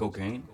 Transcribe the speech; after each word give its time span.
cocaine. 0.00 0.49